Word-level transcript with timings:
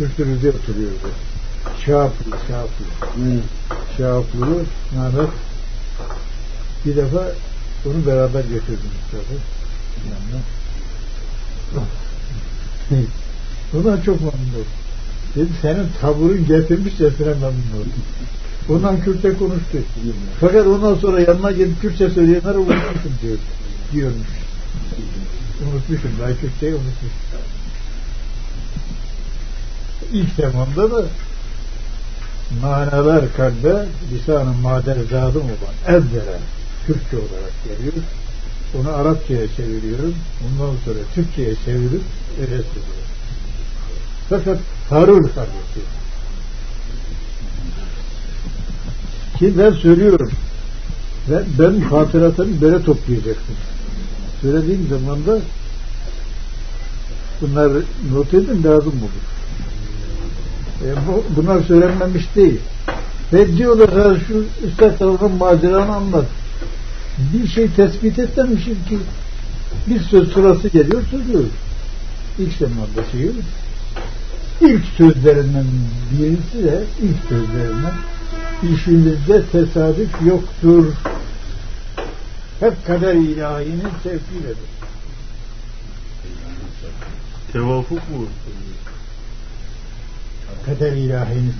Sürtürüzde 0.00 0.48
oturuyordu. 0.48 1.10
Şahaplı, 1.86 2.30
Şahaplı. 2.48 2.84
Hı. 3.00 3.40
Şahaplı'yı 3.96 4.64
Mehmet 4.94 5.28
bir 6.86 6.96
defa 6.96 7.32
onu 7.86 8.06
beraber 8.06 8.40
götürdüm 8.40 8.90
tabi. 9.10 9.36
Yanına. 10.10 10.42
Bundan 13.72 14.00
çok 14.00 14.20
memnun 14.20 14.54
oldum. 14.54 14.66
Dedi 15.36 15.48
senin 15.62 15.86
taburun 16.00 16.46
getirmişçesine 16.46 17.28
memnun 17.28 17.72
oldum. 17.76 18.02
Ondan 18.68 19.00
Kürtçe 19.00 19.34
konuştu. 19.34 19.78
Fakat 20.40 20.66
ondan 20.66 20.94
sonra 20.94 21.20
yanına 21.20 21.52
gidip 21.52 21.80
Kürtçe 21.80 22.10
söyleyenlere 22.10 22.58
unutmuşum 22.58 23.12
diyor. 23.22 23.38
Diyormuş. 23.92 24.28
Unutmuşum. 25.62 26.10
Ben 26.22 26.34
Kürtçeyi 26.36 26.74
unutmuşum. 26.74 27.10
İlk 30.12 30.28
zamanda 30.36 30.90
da 30.90 31.04
manalar 32.62 33.32
kalbe 33.36 33.86
lisan-ı 34.12 34.52
maderzadım 34.62 35.42
olan 35.42 35.96
evvela 35.96 36.38
Türkçe 36.86 37.16
olarak 37.16 37.52
geliyor. 37.64 38.04
Onu 38.80 38.94
Arapçaya 38.96 39.48
çeviriyorum. 39.56 40.14
Ondan 40.44 40.76
sonra 40.84 40.98
Türkçe'ye 41.14 41.54
çevirip 41.64 42.02
öyle 42.40 42.46
söylüyorum. 42.46 43.10
Fakat 44.28 44.58
Harun 44.90 45.22
Hazreti 45.22 45.80
ki 49.38 49.58
ben 49.58 49.72
söylüyorum 49.72 50.30
ve 51.30 51.42
ben 51.58 51.80
hatıratını 51.80 52.60
böyle 52.60 52.84
toplayacaksın. 52.84 53.56
Söylediğim 54.42 54.88
zaman 54.88 55.26
da 55.26 55.38
bunlar 57.40 57.72
not 58.12 58.34
edin 58.34 58.64
lazım 58.64 58.92
olur. 59.02 59.39
E, 60.84 60.88
bu, 61.08 61.24
bunlar 61.36 61.62
söylenmemiş 61.62 62.24
değil. 62.36 62.60
Ve 63.32 63.56
diyorlar 63.56 64.20
şu 64.28 64.44
üstad 64.66 64.98
tarafın 64.98 65.32
maceranı 65.32 65.94
anlat. 65.94 66.26
Bir 67.18 67.48
şey 67.48 67.68
tespit 67.70 68.18
etmemişim 68.18 68.78
ki 68.88 68.98
bir 69.86 70.00
söz 70.00 70.32
sırası 70.32 70.68
geliyor 70.68 71.02
söylüyoruz. 71.10 71.50
İlk 72.38 72.58
şey 72.58 73.30
ilk 74.60 74.84
sözlerinden 74.96 75.64
birisi 76.12 76.64
de 76.64 76.84
ilk 77.02 77.28
sözlerinden 77.28 77.94
işimizde 78.74 79.46
tesadüf 79.52 80.10
yoktur. 80.26 80.92
Hep 82.60 82.86
kader 82.86 83.14
ilahinin 83.14 83.88
sevkiyledir. 84.02 84.70
Tevafuk 87.52 88.10
mu? 88.10 88.26
Kader 90.70 90.92
ilahinin. 90.92 91.54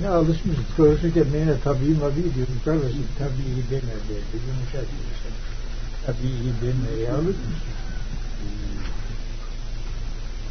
Ne 0.00 0.08
alışmışız 0.08 0.64
konuşurken 0.76 1.24
neyine 1.32 1.54
tabii 1.64 1.94
mabi 2.00 2.34
diyoruz. 2.34 2.54
Kardeşim 2.64 3.06
tabii 3.18 3.70
deme 3.70 3.92
derdi. 4.08 4.38
Yumuşak 4.46 4.86
yumuşak. 4.94 5.34
Tabii 6.06 6.52
demeye 6.62 7.12
alışmışız. 7.12 7.74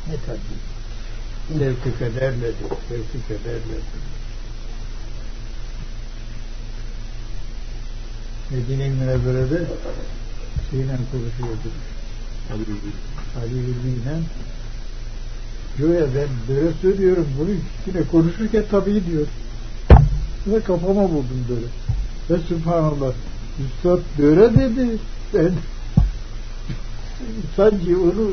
Ne 0.07 0.15
tabii? 0.25 1.59
Sevki 1.59 1.99
kaderledir. 1.99 2.67
Sevki 2.89 3.27
kaderledir. 3.27 3.83
Medine-i 8.49 8.89
Münevvere'de 8.89 9.65
şeyle 10.71 10.97
konuşuyorduk. 11.11 11.73
Ali 12.51 12.67
Bey. 12.67 13.93
Ülvi'yle 15.79 15.99
Göğe 15.99 16.07
ben 16.15 16.55
böyle 16.55 16.73
söylüyorum 16.81 17.27
bunu 17.39 17.49
yine 17.87 18.07
konuşurken 18.07 18.63
tabii 18.71 19.05
diyor. 19.05 19.27
Ve 20.47 20.61
kafama 20.61 21.09
buldum 21.09 21.45
böyle. 21.49 21.65
Ve 22.29 22.47
subhanallah 22.47 23.13
Üstad 23.59 23.99
böyle 24.19 24.53
dedi. 24.53 24.97
Ben 25.33 25.51
sanki 27.55 27.97
onu 27.97 28.31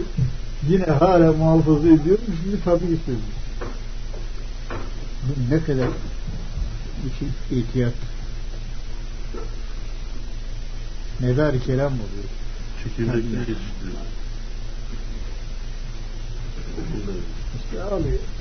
yine 0.69 0.85
hala 0.85 1.33
muhafaza 1.33 1.89
ediyorum. 1.89 2.25
Şimdi 2.43 2.65
tabii 2.65 2.81
söylüyorum. 2.81 3.25
Bu 5.23 5.55
ne 5.55 5.61
kadar 5.65 5.89
şey 7.19 7.59
ihtiyat. 7.59 7.95
Medar 11.21 11.61
kelam 11.67 11.93
oluyor. 11.93 12.25
Çekirdekli 12.85 13.39
yetiştiriyor. 13.39 13.97
Astounding 17.55 18.40